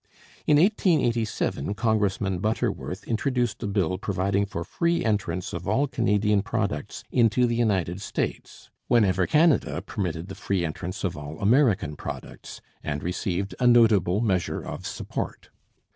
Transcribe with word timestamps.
In 0.47 0.57
1887 0.57 1.75
Congressman 1.75 2.39
Butterworth 2.39 3.03
introduced 3.03 3.61
a 3.61 3.67
bill 3.67 3.99
providing 3.99 4.47
for 4.47 4.63
free 4.63 5.05
entrance 5.05 5.53
of 5.53 5.67
all 5.67 5.85
Canadian 5.85 6.41
products 6.41 7.03
into 7.11 7.45
the 7.45 7.55
United 7.55 8.01
States 8.01 8.71
whenever 8.87 9.27
Canada 9.27 9.79
permitted 9.83 10.27
the 10.27 10.33
free 10.33 10.65
entrance 10.65 11.03
of 11.03 11.15
all 11.15 11.39
American 11.39 11.95
products, 11.95 12.61
and 12.83 13.03
received 13.03 13.53
a 13.59 13.67
notable 13.67 14.21
measure 14.21 14.59
of 14.63 14.87
support. 14.87 15.51